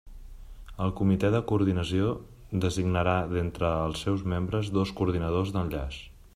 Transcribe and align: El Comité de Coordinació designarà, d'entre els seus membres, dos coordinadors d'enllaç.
El 0.85 0.93
Comité 0.99 1.29
de 1.35 1.41
Coordinació 1.51 2.07
designarà, 2.65 3.15
d'entre 3.35 3.69
els 3.91 4.03
seus 4.07 4.27
membres, 4.35 4.73
dos 4.79 4.97
coordinadors 5.01 5.57
d'enllaç. 5.59 6.05